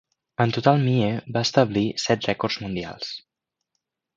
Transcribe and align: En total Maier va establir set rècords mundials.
En 0.45 0.53
total 0.55 0.81
Maier 0.85 1.11
va 1.35 1.43
establir 1.49 1.85
set 2.07 2.27
rècords 2.31 2.59
mundials. 2.65 3.13